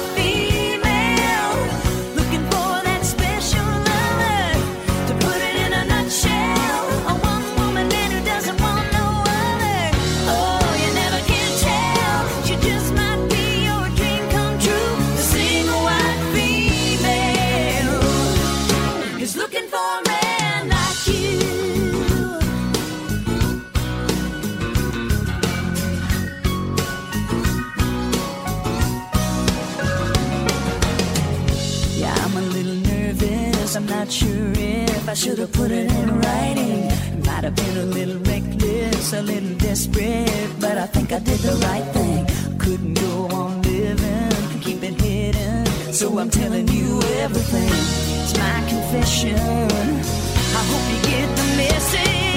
I 35.10 35.16
should 35.16 35.40
have 35.40 35.52
put 35.52 35.72
it 35.72 35.92
in 35.92 36.20
writing. 36.22 36.86
Might 37.26 37.44
have 37.44 37.56
been 37.56 37.78
a 37.78 37.86
little 37.86 38.20
reckless, 38.20 39.12
a 39.14 39.24
little 39.24 39.56
desperate, 39.58 40.52
but 40.60 40.78
I 40.78 40.86
think 40.86 41.12
I 41.12 41.18
did 41.18 41.40
the 41.40 41.56
right 41.66 41.84
thing. 41.96 42.28
Couldn't 42.60 42.94
go 42.94 43.26
on 43.36 43.60
living, 43.64 44.62
keep 44.62 44.84
it 44.84 45.02
hidden. 45.02 45.66
So 45.92 46.20
I'm 46.20 46.30
telling 46.30 46.68
you 46.68 47.02
everything. 47.26 47.72
It's 48.22 48.38
my 48.38 48.60
confession. 48.70 49.36
I 49.36 50.62
hope 50.70 50.86
you 50.94 51.10
get 51.10 51.36
the 51.36 51.44
message. 51.58 52.29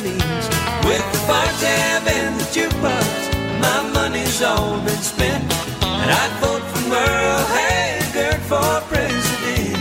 With 0.00 1.04
the 1.12 1.24
bar 1.28 1.44
tab 1.60 2.08
and 2.08 2.40
the 2.40 2.44
jukebox, 2.44 3.60
my 3.60 3.92
money's 3.92 4.40
all 4.40 4.80
been 4.80 4.96
spent. 4.96 5.44
And 5.82 6.10
I'd 6.10 6.32
vote 6.40 6.62
for 6.72 6.88
Merle 6.88 7.44
Haggard 7.52 8.40
for 8.48 8.80
president. 8.88 9.76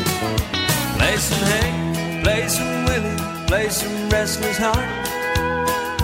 Play 0.98 1.16
some 1.16 1.44
Hank, 1.48 2.24
play 2.24 2.48
some 2.50 2.84
Willie, 2.84 3.48
play 3.48 3.70
some 3.70 4.10
Restless 4.10 4.58
Heart. 4.58 4.90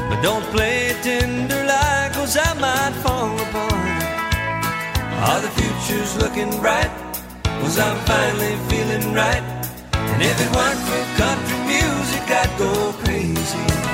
But 0.10 0.22
don't 0.22 0.46
play 0.56 0.92
it 0.92 1.04
tender 1.04 1.66
like, 1.66 2.14
cause 2.14 2.38
I 2.38 2.54
might 2.54 2.96
fall 3.04 3.36
apart. 3.36 3.74
Oh, 5.28 5.42
the 5.42 5.52
future's 5.60 6.16
looking 6.24 6.58
bright, 6.62 6.92
cause 7.44 7.78
I'm 7.78 7.98
finally 8.06 8.56
feeling 8.70 9.14
right. 9.14 9.44
And 9.92 10.22
if 10.22 10.40
it 10.40 10.56
weren't 10.56 10.80
for 10.88 11.04
country 11.20 11.60
music, 11.68 12.24
I'd 12.32 12.58
go 12.58 12.94
crazy. 13.04 13.85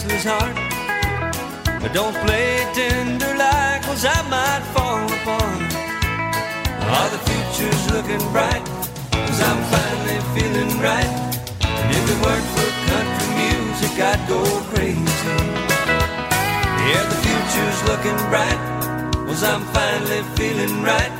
Restless 0.00 0.24
Heart. 0.24 0.56
But 1.82 1.92
don't 1.92 2.16
play 2.24 2.64
tender 2.72 3.36
like, 3.36 3.82
cause 3.82 4.06
I 4.06 4.20
might 4.32 4.64
fall 4.72 5.04
apart. 5.04 5.60
Oh, 6.88 7.08
the 7.12 7.20
future's 7.28 7.84
looking 7.92 8.24
bright, 8.32 8.64
cause 9.12 9.40
I'm 9.44 9.60
finally 9.68 10.20
feeling 10.32 10.72
right. 10.80 11.12
And 11.68 11.90
if 11.92 12.04
it 12.12 12.18
weren't 12.24 12.48
for 12.56 12.68
country 12.88 13.28
music, 13.44 13.92
I'd 14.00 14.24
go 14.26 14.40
crazy. 14.72 15.36
Yeah, 16.88 17.04
the 17.12 17.18
future's 17.20 17.80
looking 17.84 18.16
bright, 18.32 18.60
cause 19.28 19.42
I'm 19.44 19.64
finally 19.76 20.22
feeling 20.36 20.82
right. 20.82 21.12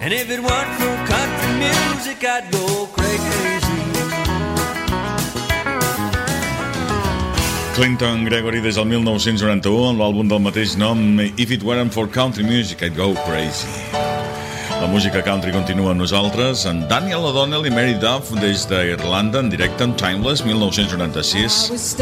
And 0.00 0.14
if 0.14 0.30
it 0.30 0.40
weren't 0.40 0.72
for 0.80 0.94
country 1.12 1.52
music, 1.60 2.24
I'd 2.24 2.50
go 2.50 2.86
crazy. 2.86 3.63
Clinton 7.74 8.24
Gregory 8.24 8.60
des 8.62 8.76
del 8.78 8.86
1991 8.86 9.88
amb 9.88 9.98
l'àlbum 9.98 10.28
del 10.30 10.38
mateix 10.44 10.76
nom 10.78 11.18
If 11.18 11.50
It 11.50 11.64
Weren't 11.66 11.90
For 11.90 12.06
Country 12.06 12.44
Music 12.46 12.84
I'd 12.86 12.94
Go 12.94 13.08
Crazy. 13.26 13.66
La 14.78 14.86
música 14.86 15.22
country 15.26 15.50
continua 15.50 15.90
amb 15.90 16.04
nosaltres 16.04 16.66
en 16.70 16.84
Daniel 16.86 17.26
O'Donnell 17.26 17.66
i 17.66 17.74
Mary 17.74 17.98
Duff 17.98 18.30
des 18.38 18.68
d'Irlanda 18.70 19.42
en 19.42 19.50
directe 19.50 19.88
amb 19.88 19.98
Timeless 19.98 20.44
1996 20.46 21.98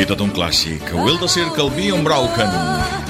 i 0.00 0.08
tot 0.08 0.24
un 0.24 0.32
clàssic 0.32 0.94
Will 0.96 1.20
the 1.20 1.28
Circle 1.28 1.68
Be 1.76 1.92
Unbroken? 1.92 2.48
On 2.48 3.01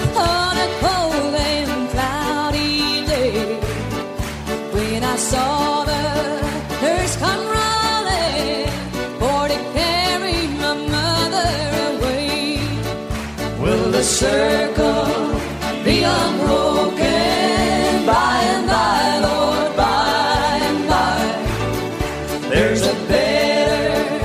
circle 14.12 15.06
be 15.84 16.02
unbroken 16.02 18.04
by 18.04 18.36
and 18.52 18.66
by, 18.66 19.18
Lord, 19.26 19.74
by 19.74 20.58
and 20.68 20.86
by? 20.86 21.18
There's 22.50 22.82
a 22.82 22.92
better 23.08 24.18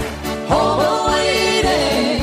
home 0.52 0.82
awaiting 0.94 2.22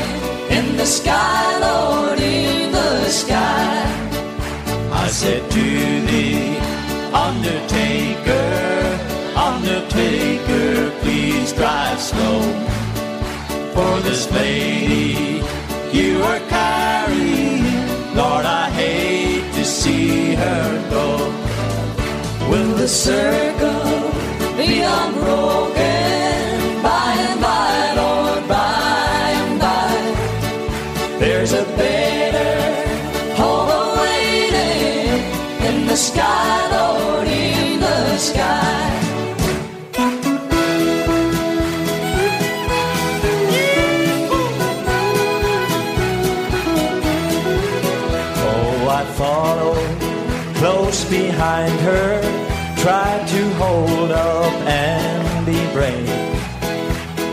in 0.57 0.77
the 0.77 0.85
sky, 0.85 1.59
Lord, 1.67 2.19
in 2.21 2.71
the 2.71 3.09
sky. 3.09 3.81
I 4.93 5.09
said 5.09 5.51
to 5.51 5.67
the 6.13 6.59
undertaker, 7.27 8.47
undertaker, 9.51 10.91
please 11.01 11.55
drive 11.55 11.99
slow. 11.99 12.43
For 13.75 14.01
this 14.01 14.31
lady 14.31 15.43
you 15.93 16.23
are 16.23 16.39
Lord, 18.15 18.45
I 18.47 18.71
hate 18.71 19.53
to 19.55 19.65
see 19.65 20.35
her 20.35 20.91
go. 20.91 21.09
Will 22.49 22.75
the 22.77 22.87
circle 22.87 24.13
be 24.57 24.83
unbroken 24.83 25.84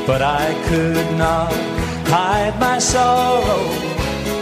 But 0.08 0.22
I 0.22 0.54
could 0.68 1.18
not 1.18 1.54
hide 2.08 2.58
my 2.60 2.80
sorrow 2.80 3.64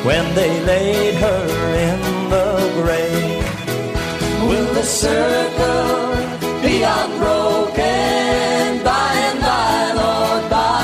when 0.03 0.33
they 0.33 0.59
laid 0.61 1.15
her 1.15 1.45
in 1.89 1.99
the 2.29 2.71
grave. 2.81 3.43
Will 4.47 4.73
the 4.73 4.83
circle 4.83 6.15
be 6.61 6.83
unbroken 6.83 8.83
by 8.83 9.11
and 9.27 9.39
by, 9.39 9.91
Lord, 10.01 10.49
by 10.49 10.81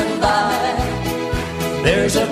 and 0.00 0.20
by? 0.20 1.82
There's 1.82 2.16
a 2.16 2.26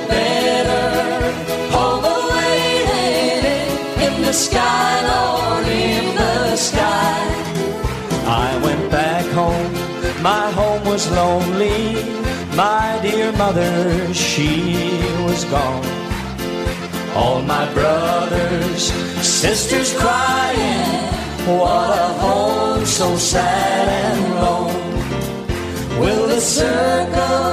was 10.99 11.11
lonely. 11.13 11.95
My 12.57 12.99
dear 13.03 13.31
mother, 13.31 14.13
she 14.13 14.51
was 15.27 15.45
gone. 15.45 15.87
All 17.15 17.41
my 17.41 17.73
brothers, 17.73 18.83
sisters 19.23 19.91
crying. 19.97 20.91
What 21.61 21.91
a 22.07 22.09
home 22.25 22.85
so 22.85 23.17
sad 23.17 23.87
and 24.03 24.23
lone. 24.43 26.01
Will 26.01 26.27
the 26.35 26.41
circle 26.41 27.53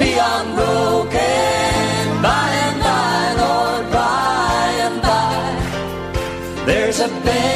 be 0.00 0.10
unbroken 0.34 2.04
by 2.28 2.46
and 2.66 2.78
by, 2.88 3.20
Lord, 3.44 3.84
by 4.00 4.64
and 4.86 4.96
by? 5.10 6.64
There's 6.66 6.98
a 6.98 7.08
better 7.24 7.53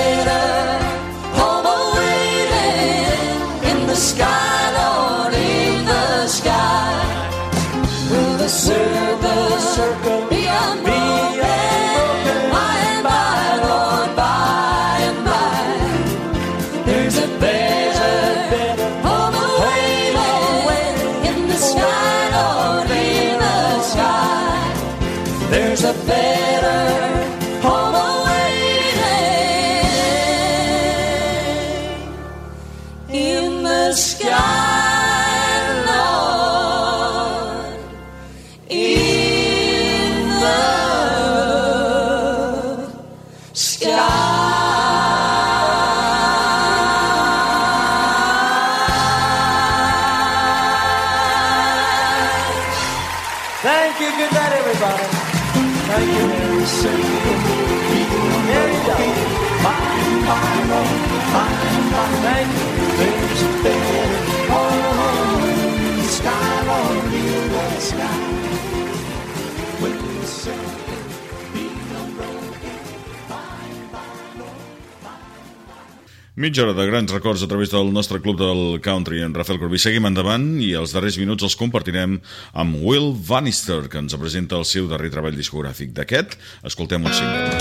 Mitja 76.39 76.63
hora 76.63 76.73
de 76.73 76.85
grans 76.87 77.11
records 77.11 77.43
a 77.43 77.49
través 77.49 77.73
del 77.73 77.93
nostre 77.93 78.21
club 78.21 78.39
del 78.39 78.81
country 78.81 79.23
en 79.23 79.35
Rafael 79.35 79.59
Corbí. 79.59 79.75
Seguim 79.83 80.05
endavant 80.07 80.61
i 80.63 80.69
els 80.79 80.93
darrers 80.95 81.17
minuts 81.19 81.43
els 81.43 81.57
compartirem 81.59 82.21
amb 82.55 82.77
Will 82.79 83.09
Bannister, 83.27 83.89
que 83.91 83.99
ens 83.99 84.15
presenta 84.15 84.55
el 84.55 84.63
seu 84.63 84.87
darrer 84.87 85.11
treball 85.11 85.35
discogràfic. 85.35 85.91
D'aquest, 85.97 86.37
escoltem 86.63 87.03
un 87.03 87.11
single. 87.11 87.59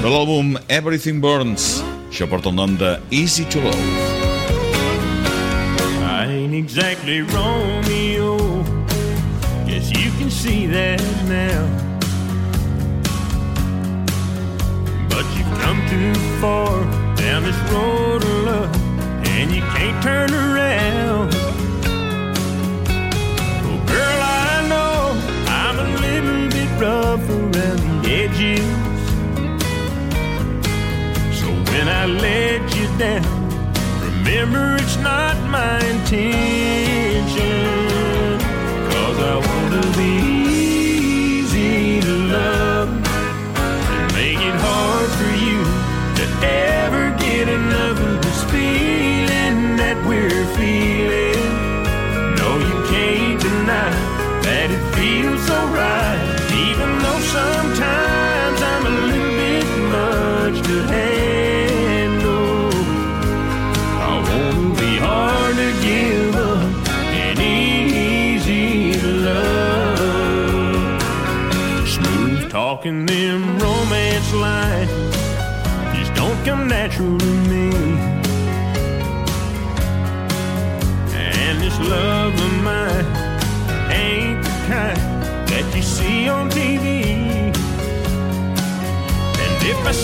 De 0.00 0.08
l'àlbum 0.08 0.56
Everything 0.72 1.20
Burns. 1.20 1.82
Això 2.08 2.24
porta 2.24 2.48
el 2.48 2.56
nom 2.56 2.72
de 2.80 2.94
Easy 3.12 3.44
to 3.52 3.60
Love. 3.60 3.84
I 6.08 6.24
ain't 6.24 6.56
exactly 6.56 7.20
Romeo. 7.20 8.64
Guess 9.68 9.92
you 9.92 10.08
can 10.16 10.30
see 10.30 10.64
that 10.72 11.04
now. 11.28 11.68
But 15.12 15.28
you've 15.36 15.52
come 15.60 15.84
too 15.92 16.14
far 16.40 17.05
down 17.26 17.42
this 17.42 17.58
road 17.72 18.22
of 18.22 18.44
love, 18.44 18.70
and 19.26 19.50
you 19.50 19.60
can't 19.74 20.00
turn 20.00 20.30
around. 20.32 21.34
Oh, 23.66 23.78
girl, 23.92 24.20
I 24.22 24.66
know 24.70 24.98
I'm 25.62 25.76
a 25.86 25.88
little 26.06 26.48
bit 26.56 26.70
rough 26.80 27.28
around 27.28 27.78
the 27.82 28.12
edges. 28.22 28.68
So 31.38 31.46
when 31.70 31.88
I 31.88 32.06
let 32.06 32.62
you 32.76 32.86
down, 32.96 33.36
Remember, 34.06 34.76
it's 34.76 34.96
not 34.98 35.36
my 35.50 35.78
intention. 35.94 37.38
Cause 38.90 39.18
I 39.18 39.45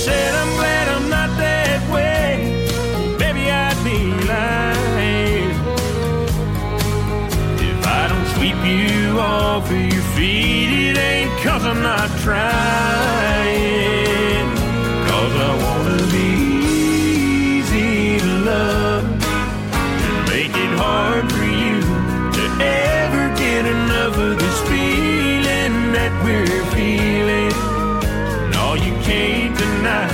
said 0.04 0.34
I'm 0.34 0.56
glad 0.56 0.88
I'm 0.88 1.08
not 1.08 1.30
that 1.38 1.80
way, 1.94 2.66
baby, 3.20 3.44
I'd 3.48 3.78
be 3.84 3.98
lying. 4.26 5.50
If 7.70 7.86
I 7.86 8.08
don't 8.10 8.28
sweep 8.34 8.60
you 8.66 9.20
off 9.20 9.70
of 9.70 9.92
your 9.94 10.06
feet, 10.16 10.90
it 10.90 10.98
ain't 10.98 11.30
cause 11.44 11.64
I'm 11.64 11.82
not 11.82 12.10
trying. 12.18 14.11
Can't 29.82 30.11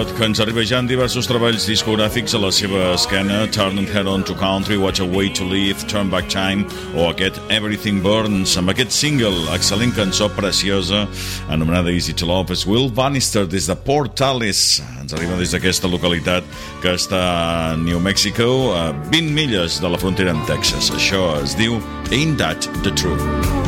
xicot 0.00 0.16
que 0.16 0.24
ens 0.24 0.40
arriba 0.40 0.62
ja 0.64 0.78
en 0.80 0.86
diversos 0.88 1.26
treballs 1.28 1.66
discogràfics 1.68 2.32
a 2.34 2.38
la 2.40 2.50
seva 2.52 2.94
esquena, 2.94 3.46
Turn 3.52 3.76
Head 3.84 4.06
On 4.08 4.22
to 4.24 4.34
Country, 4.34 4.78
Watch 4.78 5.00
a 5.00 5.04
Way 5.04 5.30
to 5.34 5.44
Live, 5.44 5.86
Turn 5.88 6.08
Back 6.08 6.28
Time 6.28 6.64
o 6.96 7.10
aquest 7.10 7.36
Everything 7.50 8.00
Burns. 8.00 8.56
Amb 8.56 8.70
aquest 8.70 8.92
single, 8.92 9.50
excel·lent 9.52 9.92
cançó 9.96 10.30
preciosa, 10.32 11.06
anomenada 11.50 11.92
Easy 11.92 12.14
to 12.14 12.26
Love, 12.26 12.54
és 12.54 12.64
Will 12.66 12.88
Bannister 12.90 13.46
des 13.46 13.68
de 13.68 13.76
Port 13.76 14.20
Alice. 14.24 14.82
Ens 15.02 15.12
arriba 15.12 15.36
des 15.36 15.52
d'aquesta 15.52 15.90
localitat 15.90 16.44
que 16.80 16.96
està 16.96 17.20
a 17.20 17.76
New 17.76 18.00
Mexico, 18.00 18.72
a 18.72 18.90
20 19.10 19.34
milles 19.36 19.80
de 19.80 19.90
la 19.90 20.00
frontera 20.00 20.32
amb 20.32 20.46
Texas. 20.48 20.92
Això 20.96 21.34
es 21.42 21.56
diu 21.60 21.80
Ain't 22.10 22.38
That 22.40 22.70
the 22.84 22.94
Truth. 22.96 23.59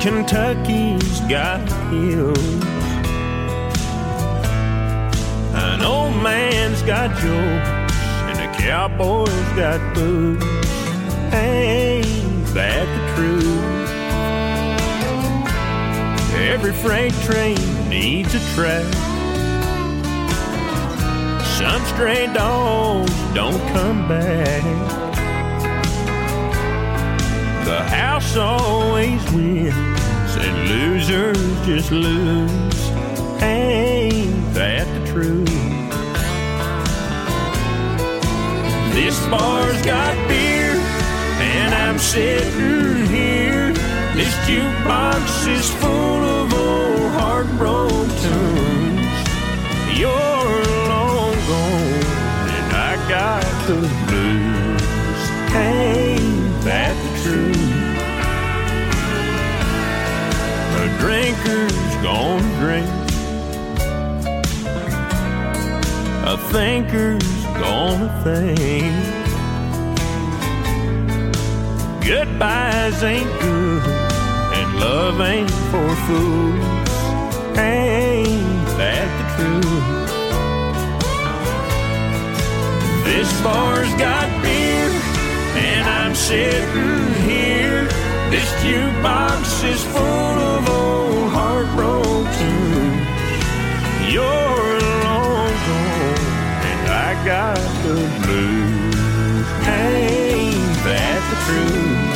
Kentucky's 0.00 1.20
got 1.22 1.60
hills. 1.90 2.38
An 5.54 5.82
old 5.82 6.14
man's 6.22 6.82
got 6.82 7.10
jokes, 7.16 7.98
and 8.28 8.38
a 8.38 8.58
cowboy's 8.60 9.28
got 9.56 9.80
boots. 9.94 10.44
Ain't 11.34 12.46
that 12.54 12.86
the 12.94 13.02
truth? 13.16 13.58
Every 16.48 16.72
freight 16.72 17.14
train 17.24 17.58
needs 17.88 18.32
a 18.36 18.40
track. 18.54 18.86
Some 21.58 21.84
stray 21.86 22.32
dogs 22.32 23.12
don't 23.34 23.60
come 23.72 24.06
back. 24.06 25.07
House 27.90 28.36
always 28.36 29.22
wins, 29.32 30.36
and 30.36 30.68
losers 30.68 31.38
just 31.66 31.90
lose. 31.90 32.90
Ain't 33.42 34.54
that 34.54 34.86
the 34.94 35.12
truth? 35.12 35.48
This 38.94 39.18
bar's 39.28 39.80
got 39.86 40.14
beer, 40.28 40.74
and 41.40 41.74
I'm 41.74 41.98
sitting 41.98 43.06
here. 43.06 43.72
This 44.14 44.34
jukebox 44.46 45.48
is 45.48 45.70
full 45.74 46.24
of 46.40 46.52
old 46.52 47.10
heartbroken 47.12 48.08
tunes. 48.24 49.18
You're 49.96 50.64
long 50.88 51.34
gone, 51.46 52.04
and 52.56 52.72
I 52.74 52.96
got 53.08 53.44
the 53.66 53.80
blues. 54.08 55.22
Ain't 55.54 56.64
that 56.64 56.94
the 57.02 57.10
truth? 57.22 57.67
Drinker's 60.98 61.94
gonna 62.02 62.60
drink. 62.60 62.88
A 66.26 66.36
thinker's 66.52 67.44
gonna 67.56 68.10
think. 68.24 68.92
Goodbyes 72.04 73.02
ain't 73.02 73.30
good, 73.40 73.82
and 74.58 74.80
love 74.80 75.20
ain't 75.20 75.50
for 75.70 75.88
fools. 76.06 76.88
Ain't 77.56 78.66
that 78.78 79.08
the 79.18 79.26
truth? 79.36 79.88
This 83.04 83.30
bar's 83.42 83.92
got 83.94 84.28
beer, 84.42 84.90
and 85.66 85.88
I'm 85.88 86.14
sitting 86.14 87.14
here. 87.28 88.07
This 88.30 88.52
jukebox 88.62 89.64
is 89.64 89.82
full 89.84 90.02
of 90.02 90.68
old 90.68 91.32
heartbroken 91.32 92.26
tunes. 92.36 94.12
You're 94.12 94.80
long 95.04 95.54
gone, 95.68 96.20
and 96.70 96.82
I 96.90 97.24
got 97.24 97.56
the 97.84 97.94
blues. 98.22 99.46
Ain't 99.66 100.76
that 100.84 101.20
the 101.30 101.36
truth? 101.46 102.07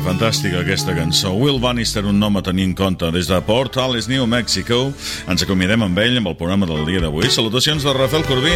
Fantàstica, 0.00 0.56
fantàstica 0.56 0.60
aquesta 0.62 0.94
cançó. 0.96 1.30
Will 1.36 1.58
Bannister, 1.60 2.04
un 2.06 2.18
nom 2.18 2.36
a 2.36 2.42
tenir 2.42 2.64
en 2.64 2.74
compte. 2.74 3.10
Des 3.12 3.26
de 3.28 3.40
Port 3.44 3.76
Alice, 3.76 4.08
New 4.08 4.26
Mexico, 4.26 4.92
ens 5.28 5.42
acomiadem 5.42 5.82
amb 5.82 5.98
ell 5.98 6.16
amb 6.16 6.30
el 6.30 6.36
programa 6.36 6.66
del 6.66 6.86
dia 6.86 7.00
d'avui. 7.00 7.28
Salutacions 7.28 7.84
de 7.84 7.92
Rafael 7.92 8.24
Corbí. 8.24 8.52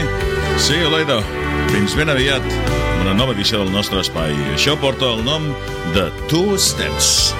See 0.58 0.80
you 0.80 0.88
later. 0.88 1.20
Fins 1.68 1.96
ben 1.96 2.08
aviat 2.08 2.44
amb 2.44 3.02
una 3.02 3.14
nova 3.14 3.34
edició 3.34 3.60
del 3.60 3.72
nostre 3.72 4.00
espai. 4.00 4.32
Això 4.54 4.76
porta 4.80 5.10
el 5.12 5.24
nom 5.24 5.50
de 5.92 6.08
Two 6.30 6.56
Steps. 6.56 7.34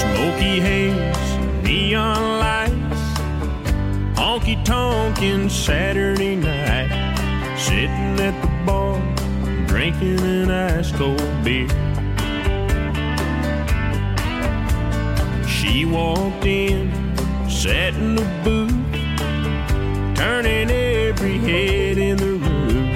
Smoky 0.00 0.60
haze, 0.64 1.38
neon 1.66 2.40
lights, 2.40 3.04
honky 4.16 4.56
tonkin' 4.64 5.50
Saturday 5.50 6.36
night, 6.36 6.92
sitting 7.58 8.20
at 8.20 8.36
the 8.40 8.52
bar, 8.64 9.00
drinking 9.66 10.20
an 10.20 10.50
ice 10.50 10.92
cold 10.92 11.20
beer. 11.44 11.81
She 15.72 15.86
walked 15.86 16.44
in, 16.44 16.92
sat 17.48 17.94
in 17.94 18.14
the 18.14 18.28
booth, 18.44 18.74
turning 20.14 20.70
every 20.70 21.38
head 21.38 21.96
in 21.96 22.18
the 22.18 22.34
room. 22.34 22.90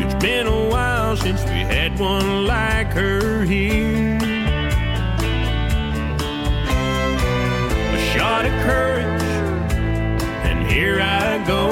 It's 0.00 0.14
been 0.22 0.46
a 0.46 0.68
while 0.68 1.16
since 1.16 1.42
we 1.42 1.58
had 1.74 1.98
one 1.98 2.46
like 2.46 2.92
her 2.92 3.42
here. 3.42 4.18
a 7.92 7.98
shot 8.14 8.46
of 8.46 8.52
courage, 8.62 9.24
and 10.46 10.64
here 10.70 11.00
I 11.00 11.44
go. 11.44 11.70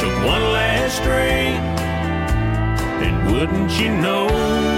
Took 0.00 0.16
one 0.26 0.44
last 0.54 1.02
drink, 1.02 1.60
and 3.04 3.30
wouldn't 3.30 3.70
you 3.78 3.94
know, 3.94 4.71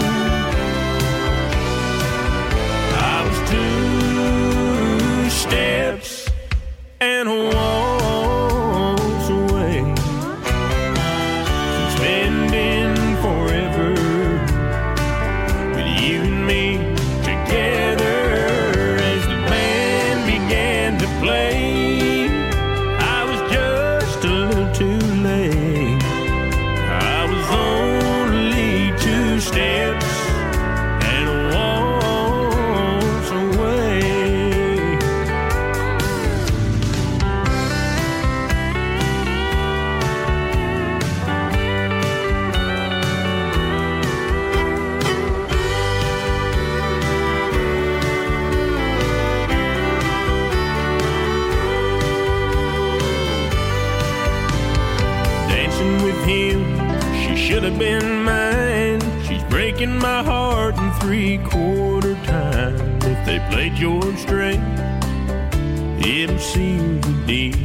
two 5.55 5.84
played 63.51 63.74
George 63.74 64.16
Strait, 64.18 64.61
MC 66.01 66.78
Dean. 67.26 67.63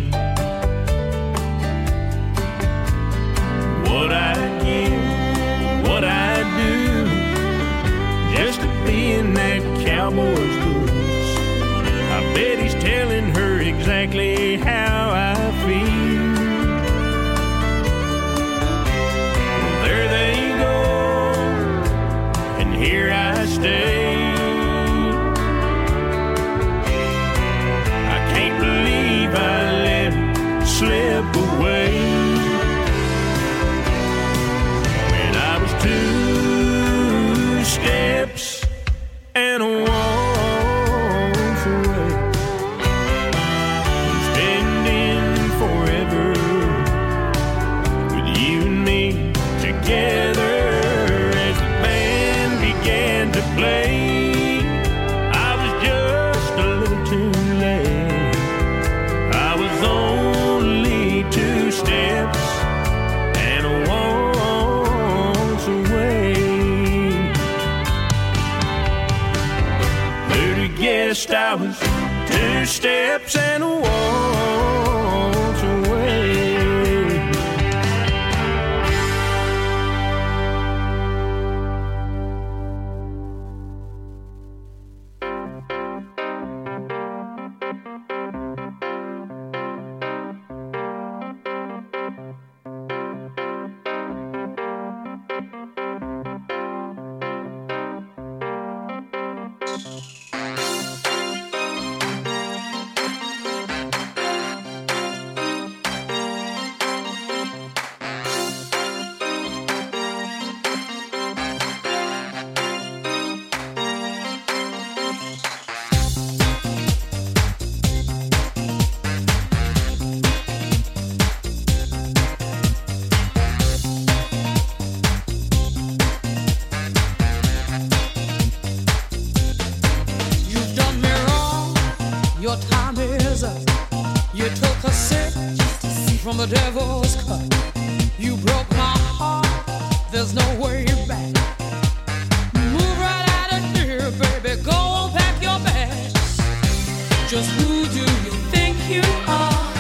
Just 147.30 147.52
who 147.52 147.86
do 147.90 148.00
you 148.00 148.32
think 148.50 148.76
you 148.90 149.04
are? 149.28 149.74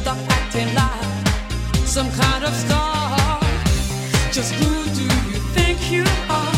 Stop 0.00 0.16
acting 0.30 0.74
like 0.74 1.86
some 1.86 2.10
kind 2.12 2.42
of 2.42 2.54
star. 2.54 3.38
Just 4.32 4.54
who 4.54 4.84
do 4.94 5.02
you 5.02 5.38
think 5.52 5.90
you 5.90 6.04
are? 6.30 6.53